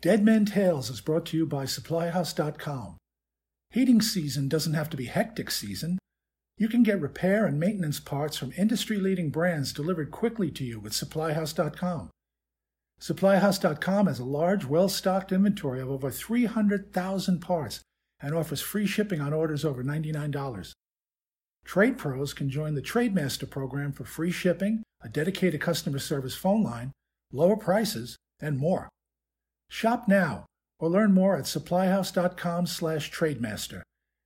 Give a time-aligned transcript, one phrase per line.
[0.00, 2.98] Dead Men Tales is brought to you by SupplyHouse.com.
[3.72, 5.98] Heating season doesn't have to be hectic season.
[6.56, 10.78] You can get repair and maintenance parts from industry leading brands delivered quickly to you
[10.78, 12.10] with SupplyHouse.com.
[13.00, 17.80] SupplyHouse.com has a large, well stocked inventory of over 300,000 parts
[18.20, 20.72] and offers free shipping on orders over $99.
[21.64, 26.62] Trade pros can join the Trademaster program for free shipping, a dedicated customer service phone
[26.62, 26.92] line,
[27.32, 28.88] lower prices, and more.
[29.70, 30.46] Shop now
[30.78, 33.82] or learn more at supplyhouse.com slash trademaster.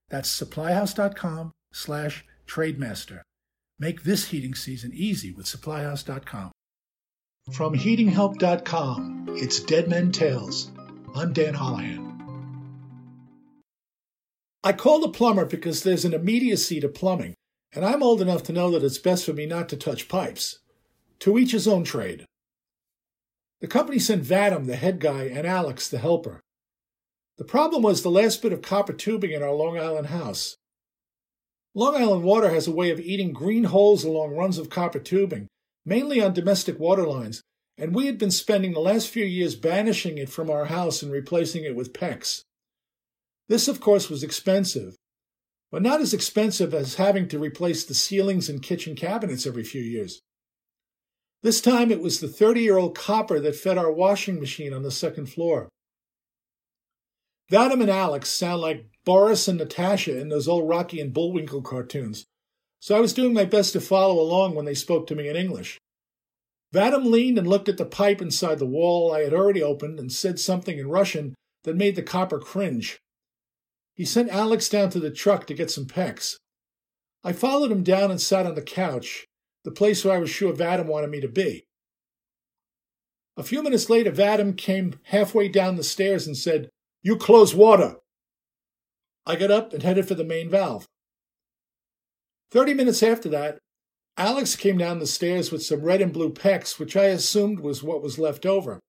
[0.09, 3.21] That's supplyhouse.com slash trademaster.
[3.79, 6.53] Make this heating season easy with supplyhouse.com.
[7.53, 10.71] From heatinghelp.com, it's Dead Men Tales.
[11.15, 12.13] I'm Dan Holohan.
[14.63, 17.35] I called a plumber because there's an immediacy to plumbing,
[17.73, 20.61] and I'm old enough to know that it's best for me not to touch pipes.
[21.21, 22.25] To each his own trade.
[23.63, 26.41] The company sent Vadim, the head guy, and Alex, the helper.
[27.39, 30.57] The problem was the last bit of copper tubing in our Long Island house.
[31.73, 35.47] Long Island Water has a way of eating green holes along runs of copper tubing,
[35.87, 37.41] mainly on domestic water lines,
[37.79, 41.13] and we had been spending the last few years banishing it from our house and
[41.13, 42.43] replacing it with PEX.
[43.49, 44.97] This, of course, was expensive,
[45.71, 49.83] but not as expensive as having to replace the ceilings and kitchen cabinets every few
[49.83, 50.21] years.
[51.43, 54.83] This time it was the 30 year old copper that fed our washing machine on
[54.83, 55.69] the second floor.
[57.51, 62.25] Vadim and Alex sound like Boris and Natasha in those old Rocky and Bullwinkle cartoons,
[62.81, 65.37] so I was doing my best to follow along when they spoke to me in
[65.37, 65.79] English.
[66.73, 70.11] Vadim leaned and looked at the pipe inside the wall I had already opened and
[70.11, 71.35] said something in Russian
[71.65, 72.99] that made the copper cringe.
[73.95, 76.37] He sent Alex down to the truck to get some PEX.
[77.23, 79.27] I followed him down and sat on the couch,
[79.65, 81.67] the place where I was sure Vadim wanted me to be.
[83.37, 86.69] A few minutes later, Vadim came halfway down the stairs and said,
[87.03, 87.97] You close water.
[89.25, 90.87] I got up and headed for the main valve.
[92.51, 93.59] Thirty minutes after that,
[94.19, 97.83] Alex came down the stairs with some red and blue PEX, which I assumed was
[97.83, 98.81] what was left over.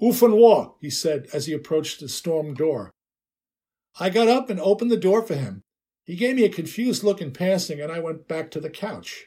[0.00, 2.90] Offen war, he said as he approached the storm door.
[4.00, 5.60] I got up and opened the door for him.
[6.04, 9.26] He gave me a confused look in passing, and I went back to the couch.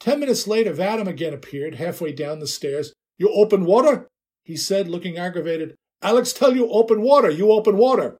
[0.00, 2.92] Ten minutes later, Vadim again appeared, halfway down the stairs.
[3.16, 4.08] You open water?
[4.44, 5.74] he said, looking aggravated.
[6.00, 7.28] Alex tell you open water.
[7.28, 8.16] You open water.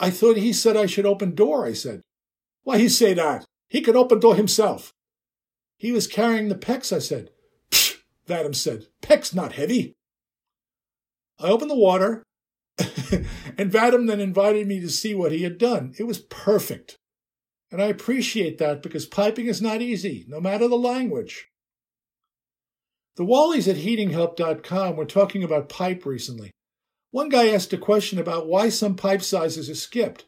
[0.00, 2.00] I thought he said I should open door, I said.
[2.62, 3.44] Why he say that?
[3.68, 4.92] He can open door himself.
[5.76, 7.30] He was carrying the PEX, I said.
[7.70, 8.86] Psh, Vadim said.
[9.02, 9.94] PEX not heavy.
[11.38, 12.22] I opened the water,
[12.78, 15.94] and Vadim then invited me to see what he had done.
[15.98, 16.96] It was perfect.
[17.70, 21.48] And I appreciate that because piping is not easy, no matter the language.
[23.16, 26.50] The Wallies at heatinghelp.com were talking about pipe recently.
[27.10, 30.24] One guy asked a question about why some pipe sizes are skipped.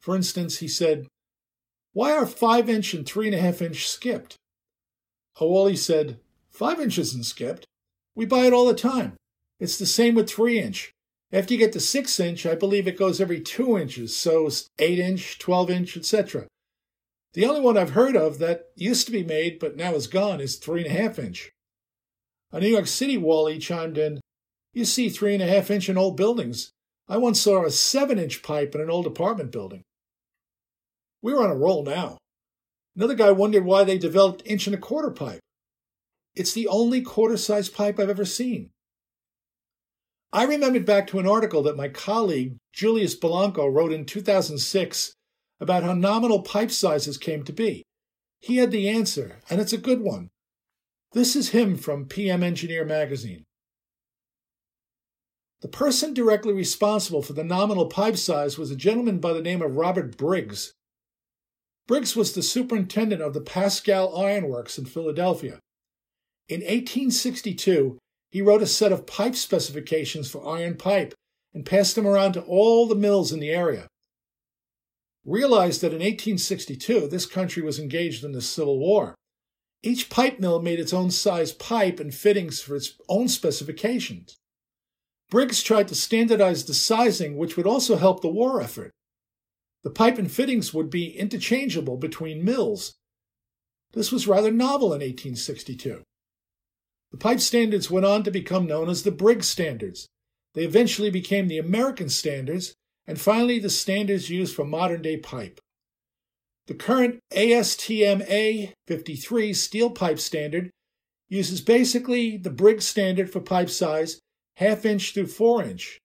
[0.00, 1.06] For instance, he said,
[1.92, 4.36] Why are 5 inch and 3.5 inch skipped?
[5.40, 6.18] A Wally said,
[6.50, 7.64] 5 inch isn't skipped.
[8.16, 9.14] We buy it all the time.
[9.60, 10.90] It's the same with 3 inch.
[11.32, 14.98] After you get to 6 inch, I believe it goes every 2 inches, so 8
[14.98, 16.46] inch, 12 inch, etc.
[17.34, 20.40] The only one I've heard of that used to be made but now is gone
[20.40, 21.50] is three and a half inch.
[22.52, 24.20] A New York City Wally chimed in,
[24.72, 26.70] You see three and a half inch in old buildings.
[27.08, 29.82] I once saw a seven inch pipe in an old apartment building.
[31.22, 32.18] We're on a roll now.
[32.94, 35.40] Another guy wondered why they developed inch and a quarter pipe.
[36.36, 38.70] It's the only quarter size pipe I've ever seen.
[40.32, 45.14] I remembered back to an article that my colleague Julius Ballanco wrote in 2006
[45.60, 47.84] about how nominal pipe sizes came to be.
[48.40, 50.30] He had the answer, and it's a good one.
[51.12, 53.44] This is him from PM Engineer magazine.
[55.62, 59.62] The person directly responsible for the nominal pipe size was a gentleman by the name
[59.62, 60.72] of Robert Briggs.
[61.86, 65.60] Briggs was the superintendent of the Pascal Iron Works in Philadelphia.
[66.48, 67.98] In 1862,
[68.30, 71.14] he wrote a set of pipe specifications for iron pipe
[71.54, 73.86] and passed them around to all the mills in the area
[75.24, 79.14] realized that in 1862 this country was engaged in the Civil War.
[79.82, 84.36] Each pipe mill made its own size pipe and fittings for its own specifications.
[85.30, 88.90] Briggs tried to standardize the sizing, which would also help the war effort.
[89.82, 92.94] The pipe and fittings would be interchangeable between mills.
[93.92, 96.02] This was rather novel in 1862.
[97.12, 100.08] The pipe standards went on to become known as the Briggs Standards.
[100.54, 102.74] They eventually became the American Standards
[103.06, 105.60] and finally, the standards used for modern day pipe.
[106.66, 108.26] The current ASTM
[108.88, 110.70] A53 steel pipe standard
[111.28, 114.20] uses basically the Briggs standard for pipe size
[114.56, 115.98] half inch through four inch.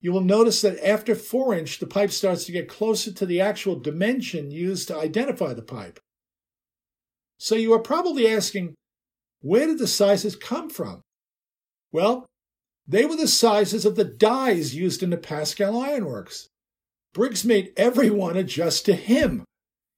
[0.00, 3.40] You will notice that after four inch, the pipe starts to get closer to the
[3.40, 6.00] actual dimension used to identify the pipe.
[7.38, 8.74] So you are probably asking,
[9.42, 11.02] where did the sizes come from?
[11.92, 12.26] Well,
[12.90, 16.48] they were the sizes of the dies used in the Pascal ironworks.
[17.14, 19.44] Briggs made everyone adjust to him.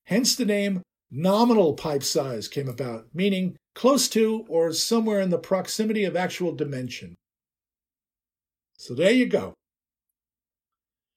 [0.04, 5.38] Hence the name nominal pipe size came about, meaning close to or somewhere in the
[5.38, 7.14] proximity of actual dimension.
[8.76, 9.54] So there you go.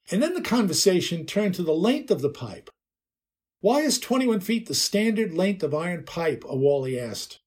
[0.09, 2.69] And then the conversation turned to the length of the pipe.
[3.59, 6.45] Why is 21 feet the standard length of iron pipe?
[6.47, 7.39] A Wally asked.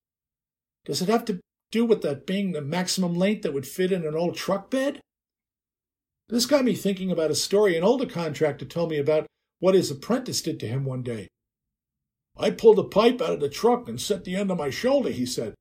[0.84, 1.40] Does it have to
[1.70, 5.00] do with that being the maximum length that would fit in an old truck bed?
[6.28, 9.26] This got me thinking about a story an older contractor told me about
[9.60, 11.28] what his apprentice did to him one day.
[12.36, 15.10] I pulled a pipe out of the truck and set the end on my shoulder,
[15.10, 15.54] he said.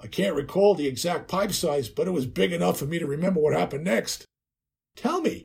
[0.00, 3.06] I can't recall the exact pipe size, but it was big enough for me to
[3.06, 4.24] remember what happened next.
[4.96, 5.44] Tell me.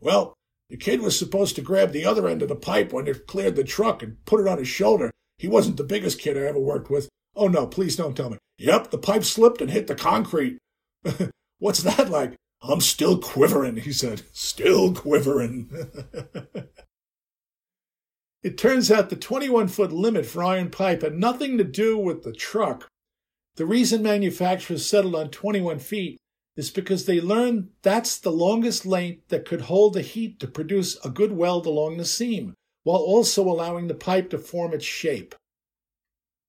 [0.00, 0.34] Well,
[0.68, 3.56] the kid was supposed to grab the other end of the pipe when it cleared
[3.56, 5.10] the truck and put it on his shoulder.
[5.36, 7.08] He wasn't the biggest kid I ever worked with.
[7.34, 8.38] Oh no, please don't tell me.
[8.58, 10.58] Yep, the pipe slipped and hit the concrete.
[11.58, 12.34] What's that like?
[12.62, 14.22] I'm still quivering, he said.
[14.32, 15.68] Still quivering.
[18.42, 22.22] it turns out the 21 foot limit for iron pipe had nothing to do with
[22.22, 22.88] the truck.
[23.56, 26.18] The reason manufacturers settled on 21 feet
[26.56, 31.04] is because they learned that's the longest length that could hold the heat to produce
[31.04, 32.54] a good weld along the seam,
[32.84, 35.34] while also allowing the pipe to form its shape.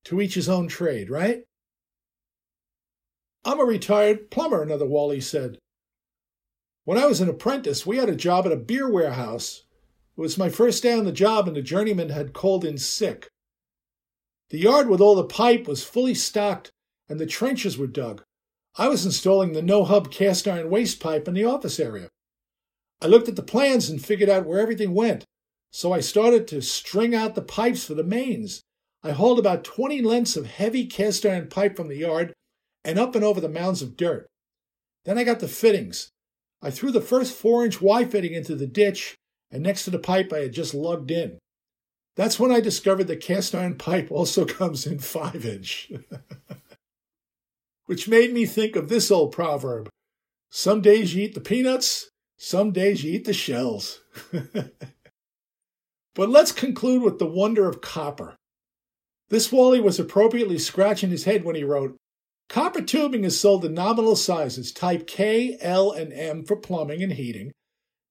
[0.06, 1.44] To each his own trade, right?
[3.46, 5.58] I'm a retired plumber, another Wally said.
[6.86, 9.64] When I was an apprentice, we had a job at a beer warehouse.
[10.18, 13.30] It was my first day on the job, and the journeyman had called in sick.
[14.50, 16.72] The yard with all the pipe was fully stocked,
[17.08, 18.24] and the trenches were dug.
[18.76, 22.10] I was installing the no hub cast iron waste pipe in the office area.
[23.02, 25.26] I looked at the plans and figured out where everything went,
[25.72, 28.63] so I started to string out the pipes for the mains.
[29.04, 32.34] I hauled about 20 lengths of heavy cast iron pipe from the yard
[32.86, 34.28] and up and over the mounds of dirt.
[35.06, 36.10] Then I got the fittings.
[36.62, 39.16] I threw the first four inch Y fitting into the ditch,
[39.52, 41.40] and next to the pipe I had just lugged in.
[42.16, 45.92] That's when I discovered the cast iron pipe also comes in five inch.
[47.86, 49.90] Which made me think of this old proverb
[50.50, 54.02] Some days you eat the peanuts, some days you eat the shells.
[56.16, 58.38] but let's conclude with the wonder of copper.
[59.30, 61.98] This Wally was appropriately scratching his head when he wrote,
[62.50, 67.14] Copper tubing is sold in nominal sizes, type K, L, and M for plumbing and
[67.14, 67.52] heating.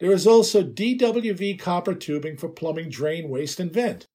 [0.00, 4.06] There is also DWV copper tubing for plumbing, drain, waste, and vent.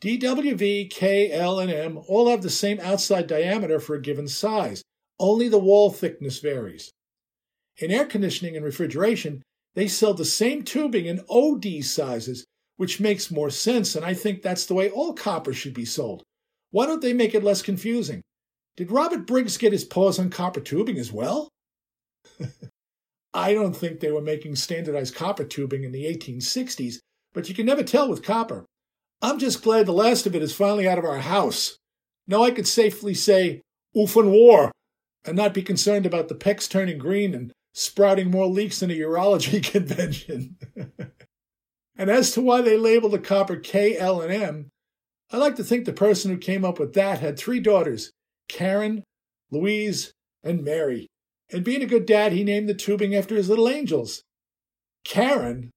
[0.00, 4.82] DWV, K, L, and M all have the same outside diameter for a given size,
[5.18, 6.92] only the wall thickness varies.
[7.78, 9.42] In air conditioning and refrigeration,
[9.74, 14.42] they sell the same tubing in OD sizes, which makes more sense, and I think
[14.42, 16.22] that's the way all copper should be sold.
[16.70, 18.22] Why don't they make it less confusing?
[18.76, 21.48] Did Robert Briggs get his paws on copper tubing as well?
[23.34, 26.96] I don't think they were making standardized copper tubing in the 1860s,
[27.32, 28.64] but you can never tell with copper.
[29.22, 31.78] I'm just glad the last of it is finally out of our house.
[32.26, 33.62] Now I could safely say,
[33.96, 34.72] oof and war,
[35.24, 38.94] and not be concerned about the PEX turning green and sprouting more leaks in a
[38.94, 40.56] urology convention.
[41.98, 44.68] And as to why they labeled the copper K, L, and M,
[45.30, 48.10] I like to think the person who came up with that had three daughters
[48.48, 49.02] Karen,
[49.50, 50.12] Louise,
[50.42, 51.08] and Mary.
[51.50, 54.22] And being a good dad, he named the tubing after his little angels.
[55.04, 55.70] Karen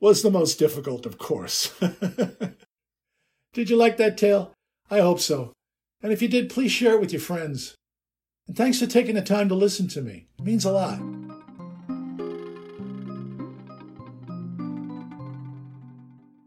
[0.00, 1.72] was the most difficult, of course.
[3.52, 4.52] did you like that tale?
[4.90, 5.52] I hope so.
[6.02, 7.74] And if you did, please share it with your friends.
[8.46, 10.26] And thanks for taking the time to listen to me.
[10.38, 11.25] It means a lot.